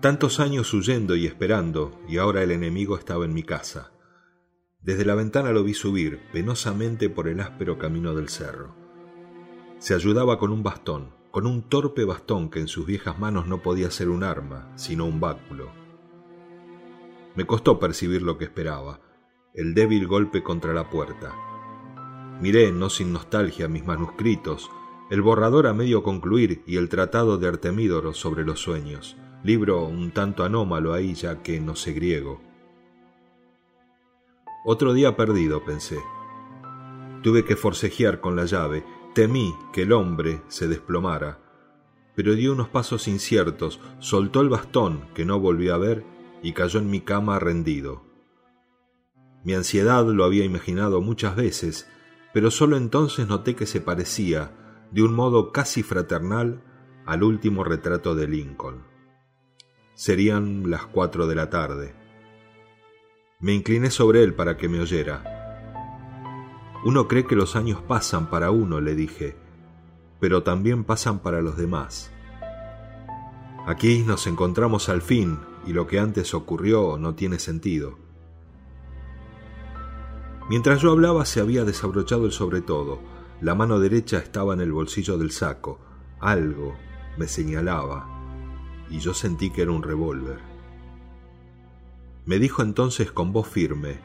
[0.00, 3.90] Tantos años huyendo y esperando, y ahora el enemigo estaba en mi casa.
[4.80, 8.76] Desde la ventana lo vi subir, penosamente por el áspero camino del cerro.
[9.78, 13.60] Se ayudaba con un bastón, con un torpe bastón que en sus viejas manos no
[13.60, 15.72] podía ser un arma, sino un báculo.
[17.34, 19.00] Me costó percibir lo que esperaba,
[19.52, 21.34] el débil golpe contra la puerta.
[22.40, 24.70] Miré, no sin nostalgia, mis manuscritos,
[25.10, 30.10] el borrador a medio concluir y el tratado de Artemídoro sobre los sueños libro un
[30.10, 32.40] tanto anómalo ahí ya que no sé griego.
[34.64, 35.98] Otro día perdido, pensé.
[37.22, 41.40] Tuve que forcejear con la llave, temí que el hombre se desplomara,
[42.14, 46.04] pero dio unos pasos inciertos, soltó el bastón que no volví a ver
[46.42, 48.04] y cayó en mi cama rendido.
[49.44, 51.88] Mi ansiedad lo había imaginado muchas veces,
[52.34, 54.52] pero sólo entonces noté que se parecía,
[54.90, 56.62] de un modo casi fraternal,
[57.06, 58.97] al último retrato de Lincoln.
[59.98, 61.92] Serían las cuatro de la tarde.
[63.40, 65.24] Me incliné sobre él para que me oyera.
[66.84, 69.34] Uno cree que los años pasan para uno, le dije,
[70.20, 72.12] pero también pasan para los demás.
[73.66, 77.98] Aquí nos encontramos al fin y lo que antes ocurrió no tiene sentido.
[80.48, 83.00] Mientras yo hablaba se había desabrochado el sobretodo,
[83.40, 85.80] la mano derecha estaba en el bolsillo del saco,
[86.20, 86.76] algo
[87.16, 88.17] me señalaba,
[88.90, 90.38] y yo sentí que era un revólver.
[92.26, 93.98] Me dijo entonces con voz firme,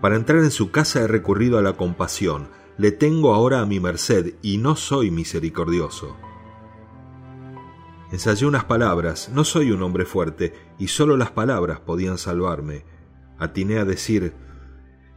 [0.00, 2.48] Para entrar en su casa he recurrido a la compasión,
[2.78, 6.16] le tengo ahora a mi merced y no soy misericordioso.
[8.12, 12.84] Ensayé unas palabras, no soy un hombre fuerte, y sólo las palabras podían salvarme.
[13.38, 14.34] Atiné a decir,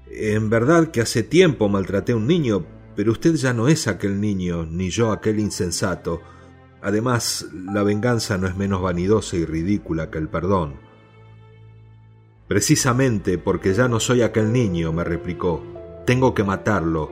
[0.08, 2.66] En verdad que hace tiempo maltraté a un niño,
[2.96, 6.22] pero usted ya no es aquel niño, ni yo aquel insensato,
[6.82, 10.76] Además, la venganza no es menos vanidosa y ridícula que el perdón.
[12.48, 15.62] Precisamente porque ya no soy aquel niño, me replicó,
[16.06, 17.12] tengo que matarlo.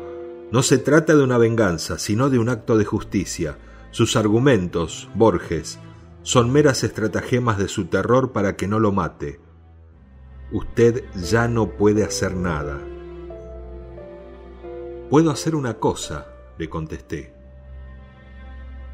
[0.52, 3.58] No se trata de una venganza, sino de un acto de justicia.
[3.92, 5.80] Sus argumentos, Borges,
[6.24, 9.40] son meras estratagemas de su terror para que no lo mate.
[10.52, 12.80] Usted ya no puede hacer nada.
[15.10, 17.37] Puedo hacer una cosa, le contesté.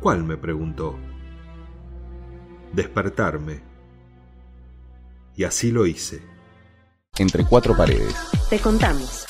[0.04, 0.26] ¿Cuál?
[0.26, 1.00] me preguntó.
[2.74, 3.62] Despertarme.
[5.38, 6.22] Y así lo hice.
[7.18, 8.14] Entre cuatro paredes.
[8.50, 9.26] Te contamos.